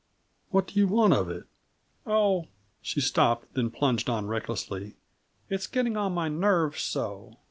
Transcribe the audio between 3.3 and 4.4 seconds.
then plunged on